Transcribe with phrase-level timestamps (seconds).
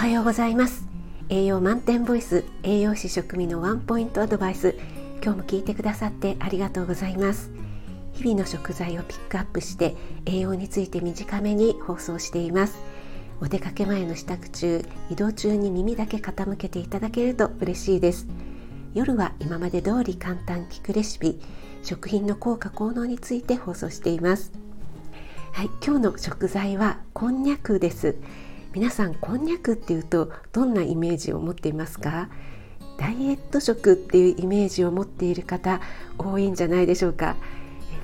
[0.00, 0.86] はようございます。
[1.28, 4.74] 栄養満点ボイス栄養士食味のワンポイントアドバイス
[5.22, 7.50] 今日も聞いてくださってありがとうございます。
[8.14, 12.78] 日々の食材をピックアップして栄養について短めに放送しています。
[13.42, 18.26] お出かけ前の支度中移動中に耳だけ傾けていただけると嬉しいです。
[18.94, 21.38] 夜は今まで通り簡単聞くレシピ
[21.82, 24.50] 食品の効果効能について放送しています。
[25.52, 28.16] はい、今日の食材はこんにゃくです。
[28.72, 32.28] 皆さんこんにゃくっていうとどんなイメージを持っていますか？
[32.98, 35.80] ダイエット食っていうイメージを持っている方
[36.18, 37.34] 多いんじゃないでしょうか？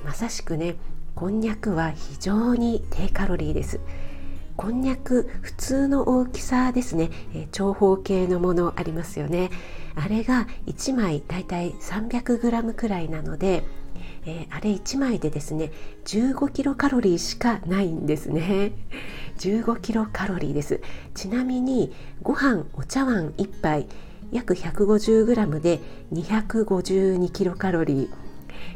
[0.03, 0.75] まさしくね
[1.15, 3.79] こんにゃくは非常に低カロリーです。
[4.57, 9.51] こんにゃく普通の大きさですね、え長方形のものありますよね。
[9.95, 13.63] あれが1枚だいたい 300g くらいなので
[14.25, 15.71] えー、あれ1枚でですね
[16.05, 18.73] 15キロカロリーしかないんですね。
[19.37, 20.81] 15キロカロリーです。
[21.13, 23.87] ちなみにご飯お茶碗1杯
[24.31, 25.79] 約 150g で
[26.13, 28.09] 252キロカロリー、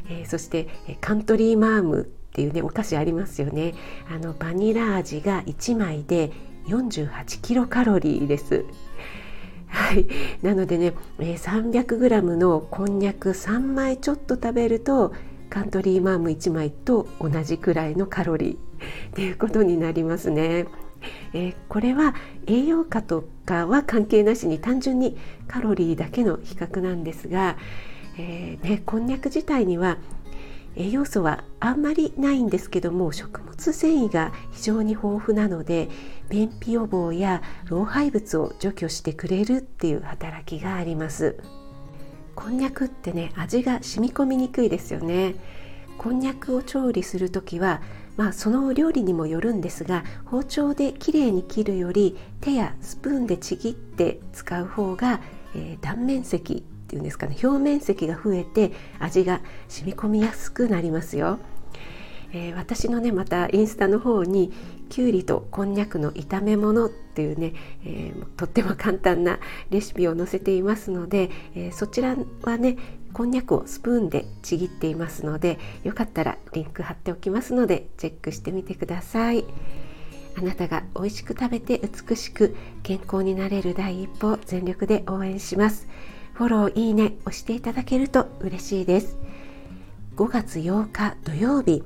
[0.10, 0.68] えー、そして
[1.02, 3.74] カントリーマームっていうねお菓子ありますよね。
[4.10, 6.32] あのバニラ味が1枚で
[6.68, 8.66] 48キロカロリーです。
[9.68, 10.06] はい、
[10.42, 15.14] なのでね、えー、300g のこんにゃく3枚ちょっと食べると
[15.52, 18.58] カントリーマーム1枚と同じくらいのカロリーっ
[19.14, 20.66] ていうことになりますね。
[21.34, 22.16] えー、これは
[22.48, 27.58] 栄養価とかは関係なしに単純にカロリーだけの比較なんですが、
[28.18, 29.98] えー、ね、こんにゃく自体には
[30.78, 35.90] 栄養素はあんまりないんですけども食物繊維が非常に豊富なので
[36.30, 41.61] 便秘予防や老廃物を除去してくれるっていう働きがあります。
[42.36, 45.36] こんにゃくってね味が染み込みにくいですよね
[45.98, 47.82] こんにゃくを調理する時は
[48.18, 55.22] まあ、その料理にもよるんですが包丁できれいに切るより手やスプーンでちぎって使う方が、
[55.56, 61.40] えー、断面積っていうんですかね表面積が増えて味が染み込みやすくなりますよ。
[62.34, 64.52] えー、私のねまたインスタの方に
[64.90, 67.54] きゅうりとこんにゃくの炒め物っていうね、
[67.86, 72.78] えー、とっても簡単なレシピを載せていますので、えー、そちらはね
[73.14, 79.46] こんにゃくをスプーンでちぎっていますのでよかったらリンク貼っておきますのでチェックしてみてください。
[80.38, 85.90] あなたが美味しく食べて美しく健康になれる第一歩全力で応援します。
[86.34, 89.18] フォローいいね押していただけると嬉しいです。
[90.16, 91.84] 5月8日土曜日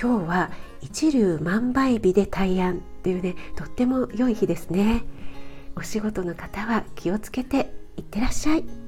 [0.00, 5.04] 今日は一粒万倍日で大安っていうねとっても良い日ですね。
[5.74, 8.85] お仕事の方は気をつけていってらっしゃい。